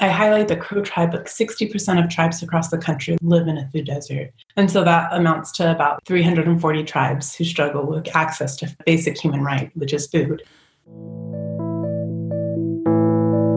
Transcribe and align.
I 0.00 0.08
highlight 0.08 0.48
the 0.48 0.56
Crow 0.56 0.82
tribe, 0.82 1.12
but 1.12 1.26
60% 1.26 2.02
of 2.02 2.10
tribes 2.10 2.42
across 2.42 2.68
the 2.68 2.78
country 2.78 3.16
live 3.22 3.46
in 3.46 3.56
a 3.56 3.70
food 3.70 3.86
desert. 3.86 4.32
And 4.56 4.68
so 4.68 4.82
that 4.82 5.12
amounts 5.12 5.52
to 5.52 5.70
about 5.70 6.04
340 6.04 6.82
tribes 6.82 7.32
who 7.36 7.44
struggle 7.44 7.86
with 7.86 8.08
access 8.16 8.56
to 8.56 8.76
basic 8.84 9.16
human 9.16 9.44
right, 9.44 9.70
which 9.76 9.92
is 9.92 10.08
food. 10.08 10.42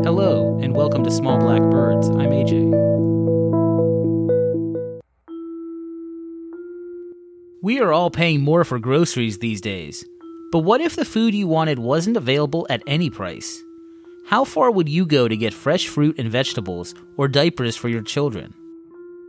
Hello, 0.05 0.59
and 0.61 0.75
welcome 0.75 1.03
to 1.05 1.09
Small 1.09 1.39
Black 1.39 1.61
Birds. 1.71 2.07
I'm 2.07 2.29
AJ. 2.29 2.71
We 7.63 7.79
are 7.79 7.91
all 7.91 8.11
paying 8.11 8.41
more 8.41 8.63
for 8.63 8.77
groceries 8.77 9.39
these 9.39 9.59
days. 9.59 10.05
But 10.51 10.59
what 10.59 10.81
if 10.81 10.95
the 10.95 11.03
food 11.03 11.33
you 11.33 11.47
wanted 11.47 11.79
wasn't 11.79 12.15
available 12.15 12.67
at 12.69 12.83
any 12.85 13.09
price? 13.09 13.63
How 14.27 14.43
far 14.43 14.71
would 14.71 14.89
you 14.89 15.05
go 15.05 15.29
to 15.29 15.37
get 15.37 15.53
fresh 15.53 15.87
fruit 15.87 16.19
and 16.19 16.29
vegetables 16.29 16.93
or 17.15 17.29
diapers 17.29 17.77
for 17.77 17.87
your 17.87 18.01
children? 18.01 18.53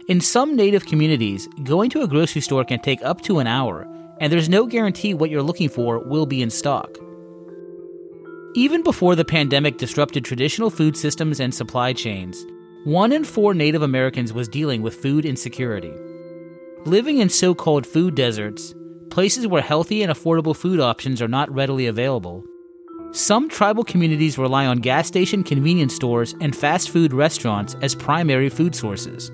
In 0.08 0.20
some 0.20 0.56
native 0.56 0.86
communities, 0.86 1.48
going 1.62 1.88
to 1.90 2.02
a 2.02 2.08
grocery 2.08 2.40
store 2.40 2.64
can 2.64 2.80
take 2.80 3.00
up 3.04 3.20
to 3.20 3.38
an 3.38 3.46
hour, 3.46 3.86
and 4.18 4.32
there's 4.32 4.48
no 4.48 4.66
guarantee 4.66 5.14
what 5.14 5.30
you're 5.30 5.40
looking 5.40 5.68
for 5.68 6.00
will 6.00 6.26
be 6.26 6.42
in 6.42 6.50
stock. 6.50 6.98
Even 8.56 8.82
before 8.82 9.14
the 9.14 9.24
pandemic 9.24 9.78
disrupted 9.78 10.24
traditional 10.24 10.68
food 10.68 10.96
systems 10.96 11.38
and 11.38 11.54
supply 11.54 11.92
chains, 11.92 12.44
one 12.82 13.12
in 13.12 13.22
four 13.22 13.54
Native 13.54 13.82
Americans 13.82 14.32
was 14.32 14.48
dealing 14.48 14.82
with 14.82 14.96
food 14.96 15.24
insecurity. 15.24 15.92
Living 16.86 17.18
in 17.18 17.28
so 17.28 17.54
called 17.54 17.86
food 17.86 18.16
deserts, 18.16 18.74
places 19.10 19.46
where 19.46 19.62
healthy 19.62 20.02
and 20.02 20.12
affordable 20.12 20.56
food 20.56 20.80
options 20.80 21.22
are 21.22 21.28
not 21.28 21.54
readily 21.54 21.86
available, 21.86 22.44
some 23.12 23.48
tribal 23.48 23.84
communities 23.84 24.36
rely 24.36 24.66
on 24.66 24.78
gas 24.78 25.08
station 25.08 25.42
convenience 25.42 25.94
stores 25.94 26.34
and 26.40 26.54
fast 26.54 26.90
food 26.90 27.14
restaurants 27.14 27.74
as 27.80 27.94
primary 27.94 28.50
food 28.50 28.74
sources. 28.74 29.32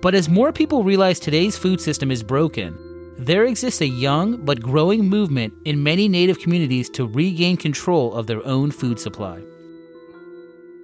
But 0.00 0.14
as 0.14 0.28
more 0.28 0.52
people 0.52 0.84
realize 0.84 1.18
today's 1.18 1.58
food 1.58 1.80
system 1.80 2.12
is 2.12 2.22
broken, 2.22 2.78
there 3.18 3.46
exists 3.46 3.80
a 3.80 3.86
young 3.86 4.36
but 4.44 4.62
growing 4.62 5.08
movement 5.08 5.52
in 5.64 5.82
many 5.82 6.06
Native 6.06 6.38
communities 6.38 6.88
to 6.90 7.04
regain 7.04 7.56
control 7.56 8.14
of 8.14 8.28
their 8.28 8.46
own 8.46 8.70
food 8.70 9.00
supply. 9.00 9.42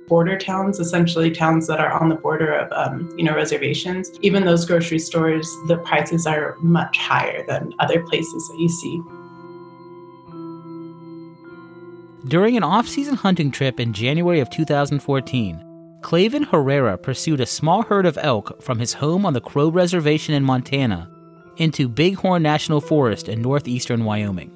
Border 0.09 0.37
towns, 0.37 0.81
essentially 0.81 1.31
towns 1.31 1.69
that 1.69 1.79
are 1.79 1.93
on 1.93 2.09
the 2.09 2.17
border 2.17 2.53
of, 2.53 2.73
um, 2.73 3.09
you 3.17 3.25
know, 3.25 3.35
reservations. 3.37 4.11
Even 4.21 4.45
those 4.45 4.67
grocery 4.67 4.99
stores, 4.99 5.47
the 5.69 5.79
prices 5.79 6.27
are 6.27 6.57
much 6.59 6.99
higher 6.99 7.47
than 7.47 7.73
other 7.79 8.03
places 8.03 8.49
that 8.49 8.59
you 8.59 8.69
see. 8.69 9.01
During 12.27 12.57
an 12.57 12.65
off 12.65 12.89
season 12.89 13.17
hunting 13.17 13.51
trip 13.51 13.79
in 13.79 13.93
January 13.93 14.41
of 14.41 14.49
2014, 14.49 15.63
Clayvin 16.01 16.47
Herrera 16.47 16.97
pursued 16.97 17.39
a 17.41 17.47
small 17.47 17.83
herd 17.83 18.07
of 18.07 18.17
elk 18.17 18.63
from 18.63 18.79
his 18.79 18.95
home 18.95 19.27
on 19.27 19.35
the 19.35 19.43
Crow 19.43 19.69
Reservation 19.69 20.35
in 20.35 20.43
Montana 20.43 21.11
into 21.59 21.87
Bighorn 21.87 22.43
National 22.43 22.81
Forest 22.81 23.29
in 23.29 23.43
northeastern 23.43 24.07
Wyoming. 24.07 24.51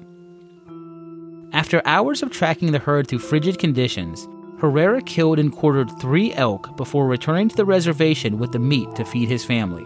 After 1.53 1.83
hours 1.85 2.23
of 2.23 2.31
tracking 2.31 2.71
the 2.71 2.79
herd 2.79 3.07
through 3.07 3.19
frigid 3.19 3.59
conditions, 3.59 4.27
Herrera 4.59 5.03
killed 5.03 5.37
and 5.37 5.51
quartered 5.51 5.91
three 6.01 6.33
elk 6.33 6.75
before 6.75 7.07
returning 7.07 7.49
to 7.49 7.55
the 7.55 7.65
reservation 7.65 8.39
with 8.39 8.51
the 8.51 8.57
meat 8.57 8.95
to 8.95 9.05
feed 9.05 9.29
his 9.29 9.45
family. 9.45 9.85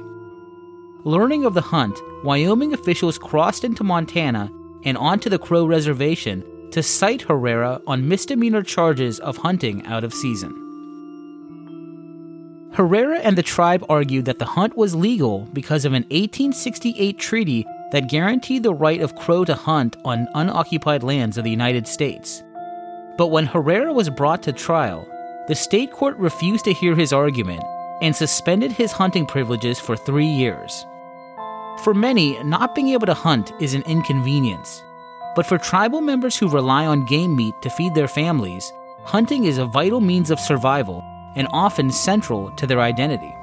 Learning 1.04 1.44
of 1.44 1.54
the 1.54 1.62
hunt, 1.62 2.00
Wyoming 2.24 2.74
officials 2.74 3.18
crossed 3.18 3.66
into 3.66 3.84
Montana 3.84 4.50
and 4.86 4.98
onto 4.98 5.30
the 5.30 5.40
Crow 5.40 5.66
Reservation 5.66 6.46
to 6.74 6.82
cite 6.82 7.22
Herrera 7.22 7.80
on 7.86 8.08
misdemeanor 8.08 8.64
charges 8.64 9.20
of 9.20 9.38
hunting 9.38 9.86
out 9.86 10.04
of 10.04 10.14
season. 10.14 10.52
Herrera 12.74 13.20
and 13.20 13.38
the 13.38 13.44
tribe 13.44 13.86
argued 13.88 14.26
that 14.26 14.40
the 14.40 14.46
hunt 14.46 14.76
was 14.76 14.96
legal 14.96 15.48
because 15.54 15.86
of 15.86 15.94
an 15.94 16.02
1868 16.04 17.20
treaty 17.20 17.68
that 17.92 18.10
guaranteed 18.10 18.64
the 18.64 18.74
right 18.74 19.02
of 19.02 19.16
Crow 19.16 19.46
to 19.46 19.54
hunt 19.54 19.96
on 20.04 20.28
unoccupied 20.34 21.04
lands 21.04 21.38
of 21.38 21.44
the 21.44 21.52
United 21.52 21.88
States. 21.88 22.42
But 23.20 23.28
when 23.28 23.46
Herrera 23.46 23.94
was 23.94 24.10
brought 24.10 24.42
to 24.44 24.52
trial, 24.52 25.08
the 25.48 25.54
state 25.54 25.92
court 25.92 26.18
refused 26.18 26.66
to 26.66 26.74
hear 26.74 26.96
his 26.96 27.14
argument 27.14 27.64
and 28.02 28.16
suspended 28.16 28.72
his 28.72 28.92
hunting 28.92 29.28
privileges 29.28 29.80
for 29.80 29.96
three 29.96 30.26
years. 30.26 30.84
For 31.84 31.94
many, 31.94 32.42
not 32.42 32.74
being 32.74 32.90
able 32.90 33.06
to 33.06 33.14
hunt 33.14 33.52
is 33.62 33.76
an 33.76 33.84
inconvenience. 33.84 34.82
But 35.36 35.46
for 35.46 35.58
tribal 35.58 36.02
members 36.02 36.38
who 36.38 36.48
rely 36.48 36.86
on 36.86 37.06
game 37.06 37.36
meat 37.36 37.56
to 37.62 37.70
feed 37.70 37.96
their 37.96 38.08
families, 38.08 38.72
hunting 39.04 39.46
is 39.46 39.58
a 39.58 39.66
vital 39.66 40.00
means 40.00 40.30
of 40.30 40.40
survival 40.40 41.04
and 41.36 41.48
often 41.52 41.92
central 41.92 42.52
to 42.52 42.68
their 42.68 42.80
identity. 42.80 43.34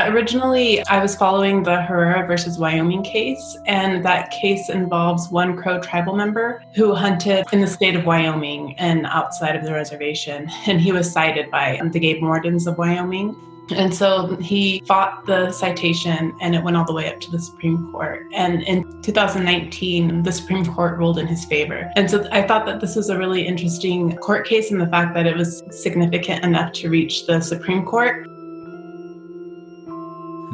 Originally, 0.00 0.84
I 0.86 1.00
was 1.00 1.14
following 1.14 1.62
the 1.62 1.80
Herrera 1.80 2.26
versus 2.26 2.58
Wyoming 2.58 3.04
case, 3.04 3.56
and 3.66 4.04
that 4.04 4.30
case 4.32 4.68
involves 4.68 5.30
one 5.30 5.56
Crow 5.56 5.80
tribal 5.80 6.16
member 6.16 6.62
who 6.74 6.94
hunted 6.94 7.44
in 7.52 7.60
the 7.60 7.66
state 7.66 7.94
of 7.94 8.04
Wyoming 8.04 8.74
and 8.78 9.06
outside 9.06 9.54
of 9.54 9.64
the 9.64 9.72
reservation. 9.72 10.50
And 10.66 10.80
he 10.80 10.92
was 10.92 11.10
cited 11.10 11.50
by 11.50 11.80
the 11.92 12.00
game 12.00 12.20
wardens 12.20 12.66
of 12.66 12.78
Wyoming. 12.78 13.36
And 13.74 13.94
so 13.94 14.36
he 14.36 14.82
fought 14.86 15.26
the 15.26 15.52
citation 15.52 16.34
and 16.40 16.54
it 16.54 16.62
went 16.62 16.76
all 16.76 16.84
the 16.84 16.92
way 16.92 17.12
up 17.12 17.20
to 17.20 17.30
the 17.30 17.38
Supreme 17.38 17.90
Court. 17.92 18.26
And 18.32 18.62
in 18.62 19.02
2019, 19.02 20.22
the 20.22 20.32
Supreme 20.32 20.64
Court 20.66 20.98
ruled 20.98 21.18
in 21.18 21.26
his 21.26 21.44
favor. 21.44 21.90
And 21.96 22.10
so 22.10 22.26
I 22.32 22.42
thought 22.42 22.66
that 22.66 22.80
this 22.80 22.96
was 22.96 23.08
a 23.08 23.18
really 23.18 23.46
interesting 23.46 24.16
court 24.16 24.46
case 24.46 24.70
and 24.70 24.80
the 24.80 24.86
fact 24.86 25.14
that 25.14 25.26
it 25.26 25.36
was 25.36 25.62
significant 25.70 26.44
enough 26.44 26.72
to 26.74 26.90
reach 26.90 27.26
the 27.26 27.40
Supreme 27.40 27.84
Court. 27.84 28.26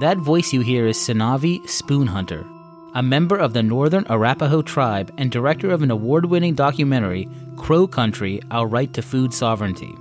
That 0.01 0.19
voice 0.19 0.53
you 0.53 0.61
hear 0.61 0.87
is 0.87 0.97
Sanavi 0.97 1.61
Spoonhunter, 1.63 2.47
a 2.95 3.03
member 3.03 3.37
of 3.37 3.53
the 3.53 3.65
Northern 3.65 4.07
Arapaho 4.09 4.63
tribe 4.63 5.13
and 5.19 5.31
director 5.31 5.71
of 5.71 5.83
an 5.83 5.91
award 5.91 6.27
winning 6.27 6.55
documentary, 6.55 7.29
Crow 7.57 7.89
Country 7.89 8.41
Our 8.53 8.69
Right 8.69 8.93
to 8.95 9.03
Food 9.03 9.35
Sovereignty. 9.35 9.93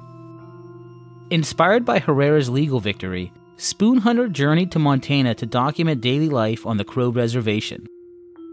Inspired 1.30 1.84
by 1.84 2.00
Herrera's 2.00 2.50
legal 2.50 2.80
victory, 2.80 3.34
Spoonhunter 3.58 4.32
journeyed 4.32 4.72
to 4.72 4.80
Montana 4.80 5.36
to 5.36 5.46
document 5.46 6.00
daily 6.00 6.30
life 6.30 6.66
on 6.66 6.78
the 6.78 6.86
Crow 6.86 7.10
Reservation. 7.10 7.86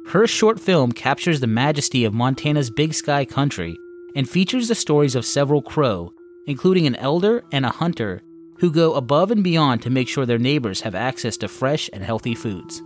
Her 0.09 0.27
short 0.27 0.59
film 0.59 0.91
captures 0.91 1.39
the 1.39 1.47
majesty 1.47 2.05
of 2.05 2.13
Montana's 2.13 2.71
Big 2.71 2.93
Sky 2.93 3.25
country 3.25 3.77
and 4.17 4.29
features 4.29 4.67
the 4.67 4.75
stories 4.75 5.15
of 5.15 5.25
several 5.25 5.63
Crow, 5.63 6.13
including 6.49 6.89
an 6.89 6.97
elder 6.97 7.45
and 7.53 7.65
a 7.65 7.71
hunter, 7.71 8.23
who 8.59 8.73
go 8.73 8.95
above 8.95 9.31
and 9.31 9.45
beyond 9.45 9.81
to 9.83 9.91
make 9.91 10.09
sure 10.09 10.27
their 10.27 10.37
neighbors 10.37 10.81
have 10.81 10.97
access 10.97 11.37
to 11.37 11.47
fresh 11.47 11.89
and 11.93 12.03
healthy 12.03 12.35
foods. 12.35 12.83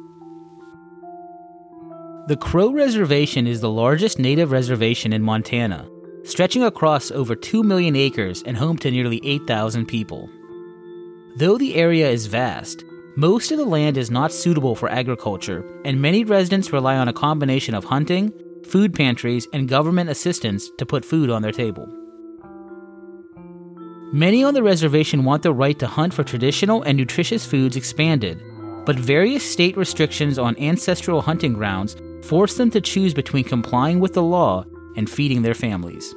The 2.26 2.36
Crow 2.38 2.72
Reservation 2.72 3.46
is 3.46 3.62
the 3.62 3.70
largest 3.70 4.18
native 4.18 4.52
reservation 4.52 5.14
in 5.14 5.22
Montana 5.22 5.88
stretching 6.28 6.62
across 6.62 7.10
over 7.10 7.34
2 7.34 7.62
million 7.62 7.96
acres 7.96 8.42
and 8.42 8.56
home 8.56 8.76
to 8.78 8.90
nearly 8.90 9.20
8,000 9.24 9.86
people. 9.86 10.28
Though 11.36 11.56
the 11.56 11.74
area 11.74 12.08
is 12.10 12.26
vast, 12.26 12.84
most 13.16 13.50
of 13.50 13.58
the 13.58 13.64
land 13.64 13.96
is 13.96 14.10
not 14.10 14.30
suitable 14.30 14.74
for 14.74 14.90
agriculture, 14.90 15.64
and 15.84 16.00
many 16.00 16.24
residents 16.24 16.72
rely 16.72 16.96
on 16.96 17.08
a 17.08 17.12
combination 17.12 17.74
of 17.74 17.84
hunting, 17.84 18.32
food 18.64 18.92
pantries, 18.94 19.48
and 19.52 19.68
government 19.68 20.10
assistance 20.10 20.68
to 20.78 20.86
put 20.86 21.04
food 21.04 21.30
on 21.30 21.42
their 21.42 21.52
table. 21.52 21.88
Many 24.12 24.44
on 24.44 24.54
the 24.54 24.62
reservation 24.62 25.24
want 25.24 25.42
the 25.42 25.52
right 25.52 25.78
to 25.78 25.86
hunt 25.86 26.14
for 26.14 26.24
traditional 26.24 26.82
and 26.82 26.96
nutritious 26.96 27.44
foods 27.46 27.76
expanded, 27.76 28.42
but 28.84 28.98
various 28.98 29.42
state 29.42 29.76
restrictions 29.76 30.38
on 30.38 30.56
ancestral 30.58 31.22
hunting 31.22 31.54
grounds 31.54 31.96
force 32.22 32.56
them 32.56 32.70
to 32.70 32.80
choose 32.80 33.14
between 33.14 33.44
complying 33.44 34.00
with 34.00 34.14
the 34.14 34.22
law 34.22 34.64
and 34.98 35.08
feeding 35.08 35.42
their 35.42 35.54
families. 35.54 36.12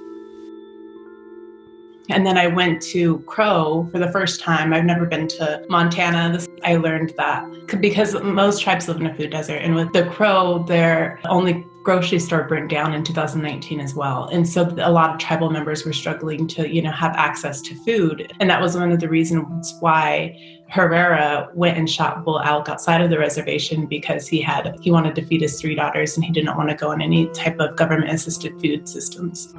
And 2.11 2.25
then 2.25 2.38
I 2.38 2.47
went 2.47 2.81
to 2.84 3.19
Crow 3.19 3.87
for 3.91 3.99
the 3.99 4.11
first 4.11 4.41
time. 4.41 4.73
I've 4.73 4.85
never 4.85 5.05
been 5.05 5.28
to 5.29 5.66
Montana. 5.69 6.40
I 6.63 6.75
learned 6.75 7.13
that 7.17 7.46
because 7.79 8.13
most 8.22 8.61
tribes 8.61 8.87
live 8.87 8.97
in 8.97 9.08
a 9.08 9.16
food 9.16 9.31
desert. 9.31 9.58
And 9.58 9.75
with 9.75 9.91
the 9.93 10.05
Crow, 10.05 10.63
their 10.67 11.19
only 11.25 11.66
grocery 11.84 12.19
store 12.19 12.43
burned 12.43 12.69
down 12.69 12.93
in 12.93 13.03
2019 13.03 13.79
as 13.79 13.96
well. 13.96 14.25
And 14.25 14.47
so 14.47 14.73
a 14.79 14.91
lot 14.91 15.11
of 15.11 15.19
tribal 15.19 15.49
members 15.49 15.84
were 15.85 15.93
struggling 15.93 16.47
to, 16.49 16.69
you 16.69 16.81
know, 16.81 16.91
have 16.91 17.16
access 17.16 17.61
to 17.61 17.75
food. 17.84 18.31
And 18.40 18.49
that 18.49 18.61
was 18.61 18.78
one 18.78 18.91
of 18.91 18.99
the 18.99 19.09
reasons 19.09 19.75
why 19.79 20.37
Herrera 20.69 21.49
went 21.53 21.78
and 21.78 21.90
shot 21.90 22.23
bull 22.23 22.40
elk 22.40 22.69
outside 22.69 23.02
of 23.02 23.09
the 23.09 23.17
reservation 23.17 23.87
because 23.87 24.28
he 24.28 24.41
had 24.41 24.78
he 24.81 24.91
wanted 24.91 25.16
to 25.16 25.25
feed 25.25 25.41
his 25.41 25.59
three 25.59 25.75
daughters 25.75 26.16
and 26.16 26.23
he 26.23 26.31
didn't 26.31 26.55
want 26.55 26.69
to 26.69 26.75
go 26.75 26.91
on 26.91 27.02
any 27.02 27.28
type 27.29 27.59
of 27.59 27.75
government 27.75 28.11
assisted 28.11 28.59
food 28.61 28.87
systems. 28.87 29.53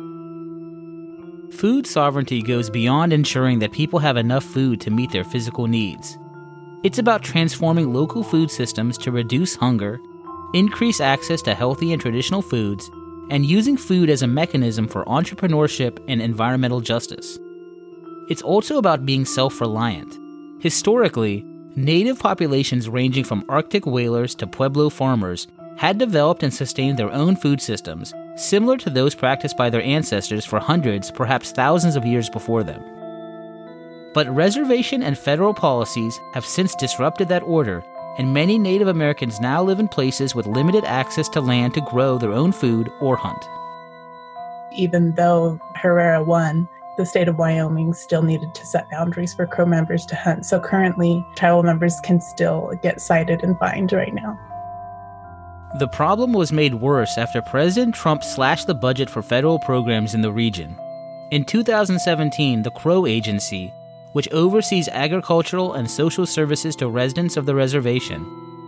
Food 1.58 1.86
sovereignty 1.86 2.42
goes 2.42 2.70
beyond 2.70 3.12
ensuring 3.12 3.58
that 3.58 3.72
people 3.72 3.98
have 3.98 4.16
enough 4.16 4.42
food 4.42 4.80
to 4.80 4.90
meet 4.90 5.12
their 5.12 5.22
physical 5.22 5.66
needs. 5.66 6.18
It's 6.82 6.98
about 6.98 7.22
transforming 7.22 7.92
local 7.92 8.24
food 8.24 8.50
systems 8.50 8.96
to 8.98 9.12
reduce 9.12 9.54
hunger, 9.54 10.00
increase 10.54 11.00
access 11.00 11.42
to 11.42 11.54
healthy 11.54 11.92
and 11.92 12.00
traditional 12.00 12.42
foods, 12.42 12.90
and 13.30 13.46
using 13.46 13.76
food 13.76 14.08
as 14.10 14.22
a 14.22 14.26
mechanism 14.26 14.88
for 14.88 15.04
entrepreneurship 15.04 16.02
and 16.08 16.20
environmental 16.22 16.80
justice. 16.80 17.38
It's 18.28 18.42
also 18.42 18.78
about 18.78 19.06
being 19.06 19.24
self 19.24 19.60
reliant. 19.60 20.18
Historically, 20.60 21.44
native 21.76 22.18
populations 22.18 22.88
ranging 22.88 23.24
from 23.24 23.44
Arctic 23.48 23.84
whalers 23.86 24.34
to 24.36 24.46
Pueblo 24.46 24.88
farmers 24.88 25.46
had 25.76 25.98
developed 25.98 26.42
and 26.42 26.52
sustained 26.52 26.98
their 26.98 27.12
own 27.12 27.36
food 27.36 27.60
systems, 27.60 28.12
similar 28.36 28.76
to 28.78 28.90
those 28.90 29.14
practiced 29.14 29.56
by 29.56 29.70
their 29.70 29.82
ancestors 29.82 30.44
for 30.44 30.58
hundreds, 30.58 31.10
perhaps 31.10 31.52
thousands 31.52 31.96
of 31.96 32.06
years 32.06 32.28
before 32.28 32.62
them. 32.62 32.82
But 34.14 34.28
reservation 34.28 35.02
and 35.02 35.16
federal 35.16 35.54
policies 35.54 36.18
have 36.34 36.44
since 36.44 36.74
disrupted 36.74 37.28
that 37.28 37.42
order, 37.42 37.82
and 38.18 38.34
many 38.34 38.58
Native 38.58 38.88
Americans 38.88 39.40
now 39.40 39.62
live 39.62 39.80
in 39.80 39.88
places 39.88 40.34
with 40.34 40.46
limited 40.46 40.84
access 40.84 41.28
to 41.30 41.40
land 41.40 41.74
to 41.74 41.80
grow 41.80 42.18
their 42.18 42.32
own 42.32 42.52
food 42.52 42.90
or 43.00 43.16
hunt. 43.16 43.42
Even 44.74 45.14
though 45.14 45.58
Herrera 45.76 46.22
won, 46.22 46.68
the 46.98 47.06
state 47.06 47.28
of 47.28 47.38
Wyoming 47.38 47.94
still 47.94 48.22
needed 48.22 48.54
to 48.54 48.66
set 48.66 48.90
boundaries 48.90 49.32
for 49.32 49.46
Crow 49.46 49.64
members 49.64 50.04
to 50.06 50.14
hunt. 50.14 50.44
So 50.44 50.60
currently, 50.60 51.24
tribal 51.36 51.62
members 51.62 51.98
can 52.00 52.20
still 52.20 52.72
get 52.82 53.00
cited 53.00 53.42
and 53.42 53.58
fined 53.58 53.92
right 53.92 54.12
now. 54.12 54.38
The 55.74 55.88
problem 55.88 56.34
was 56.34 56.52
made 56.52 56.74
worse 56.74 57.16
after 57.16 57.40
President 57.40 57.94
Trump 57.94 58.22
slashed 58.22 58.66
the 58.66 58.74
budget 58.74 59.08
for 59.08 59.22
federal 59.22 59.58
programs 59.58 60.12
in 60.12 60.20
the 60.20 60.30
region. 60.30 60.76
In 61.30 61.46
2017, 61.46 62.62
the 62.62 62.70
Crow 62.72 63.06
Agency, 63.06 63.72
which 64.12 64.30
oversees 64.32 64.88
agricultural 64.88 65.72
and 65.72 65.90
social 65.90 66.26
services 66.26 66.76
to 66.76 66.90
residents 66.90 67.38
of 67.38 67.46
the 67.46 67.54
reservation, 67.54 68.22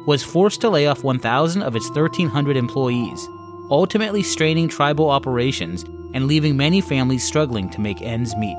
was 0.07 0.25
forced 0.25 0.63
to 0.63 0.71
lay 0.71 0.87
off 0.87 1.05
1,000 1.05 1.63
of 1.63 1.77
its 1.77 1.91
1,300 1.91 2.57
employees, 2.57 3.29
ultimately 3.71 4.23
straining 4.23 4.67
tribal 4.67 5.11
operations 5.11 5.83
and 6.15 6.27
leaving 6.27 6.57
many 6.57 6.81
families 6.81 7.23
struggling 7.23 7.69
to 7.69 7.83
make 7.83 8.01
ends 8.01 8.35
meet. 8.37 8.57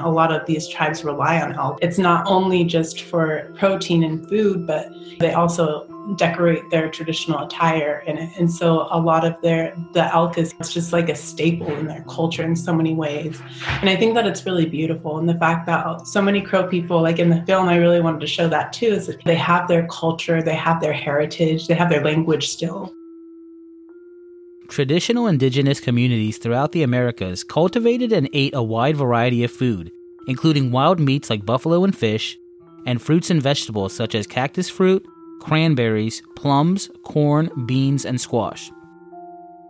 A 0.00 0.10
lot 0.10 0.32
of 0.32 0.46
these 0.46 0.68
tribes 0.68 1.04
rely 1.04 1.40
on 1.40 1.54
elk. 1.54 1.78
It's 1.82 1.98
not 1.98 2.26
only 2.26 2.64
just 2.64 3.02
for 3.02 3.52
protein 3.56 4.04
and 4.04 4.28
food, 4.28 4.66
but 4.66 4.88
they 5.18 5.32
also 5.32 5.86
decorate 6.16 6.62
their 6.70 6.88
traditional 6.88 7.44
attire 7.44 8.02
in 8.06 8.16
it. 8.16 8.30
And 8.38 8.50
so 8.50 8.88
a 8.90 9.00
lot 9.00 9.26
of 9.26 9.34
their 9.42 9.76
the 9.92 10.04
elk 10.14 10.38
is 10.38 10.54
just 10.70 10.92
like 10.92 11.08
a 11.08 11.14
staple 11.14 11.70
in 11.76 11.86
their 11.86 12.04
culture 12.08 12.42
in 12.42 12.56
so 12.56 12.74
many 12.74 12.94
ways. 12.94 13.42
And 13.80 13.90
I 13.90 13.96
think 13.96 14.14
that 14.14 14.26
it's 14.26 14.46
really 14.46 14.66
beautiful. 14.66 15.18
And 15.18 15.28
the 15.28 15.38
fact 15.38 15.66
that 15.66 16.06
so 16.06 16.22
many 16.22 16.40
Crow 16.40 16.66
people, 16.66 17.02
like 17.02 17.18
in 17.18 17.28
the 17.28 17.42
film, 17.42 17.68
I 17.68 17.76
really 17.76 18.00
wanted 18.00 18.20
to 18.20 18.26
show 18.26 18.48
that 18.48 18.72
too, 18.72 18.86
is 18.86 19.06
that 19.08 19.22
they 19.24 19.34
have 19.34 19.68
their 19.68 19.86
culture, 19.88 20.42
they 20.42 20.54
have 20.54 20.80
their 20.80 20.92
heritage, 20.92 21.66
they 21.66 21.74
have 21.74 21.90
their 21.90 22.02
language 22.02 22.48
still. 22.48 22.94
Traditional 24.68 25.26
indigenous 25.26 25.80
communities 25.80 26.36
throughout 26.36 26.72
the 26.72 26.82
Americas 26.82 27.42
cultivated 27.42 28.12
and 28.12 28.28
ate 28.34 28.54
a 28.54 28.62
wide 28.62 28.98
variety 28.98 29.42
of 29.42 29.50
food, 29.50 29.90
including 30.26 30.70
wild 30.70 31.00
meats 31.00 31.30
like 31.30 31.46
buffalo 31.46 31.84
and 31.84 31.96
fish, 31.96 32.38
and 32.84 33.00
fruits 33.00 33.30
and 33.30 33.42
vegetables 33.42 33.94
such 33.94 34.14
as 34.14 34.26
cactus 34.26 34.68
fruit, 34.68 35.04
cranberries, 35.40 36.22
plums, 36.36 36.90
corn, 37.02 37.50
beans, 37.66 38.04
and 38.04 38.20
squash. 38.20 38.70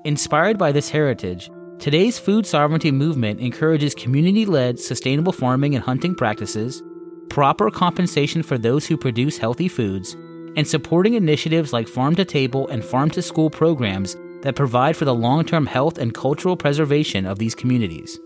Inspired 0.05 0.59
by 0.59 0.73
this 0.73 0.91
heritage, 0.91 1.49
today's 1.79 2.19
food 2.19 2.45
sovereignty 2.45 2.91
movement 2.91 3.39
encourages 3.39 3.95
community 3.95 4.45
led 4.47 4.81
sustainable 4.81 5.33
farming 5.33 5.77
and 5.77 5.85
hunting 5.85 6.15
practices, 6.15 6.83
proper 7.29 7.71
compensation 7.71 8.43
for 8.43 8.59
those 8.59 8.85
who 8.85 8.97
produce 8.97 9.39
healthy 9.39 9.69
foods, 9.69 10.15
and 10.57 10.67
supporting 10.67 11.15
initiatives 11.15 11.73
like 11.73 11.87
farm 11.87 12.17
to 12.17 12.25
table 12.25 12.67
and 12.67 12.85
farm 12.85 13.09
to 13.11 13.23
school 13.23 13.49
programs 13.49 14.17
that 14.43 14.57
provide 14.57 14.97
for 14.97 15.05
the 15.05 15.15
long 15.15 15.45
term 15.45 15.67
health 15.67 15.99
and 15.99 16.15
cultural 16.15 16.57
preservation 16.57 17.27
of 17.27 17.39
these 17.39 17.55
communities. 17.55 18.19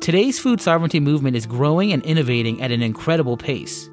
Today's 0.00 0.38
food 0.38 0.60
sovereignty 0.60 1.00
movement 1.00 1.36
is 1.36 1.46
growing 1.46 1.92
and 1.92 2.04
innovating 2.04 2.60
at 2.60 2.70
an 2.70 2.82
incredible 2.82 3.36
pace. 3.36 3.88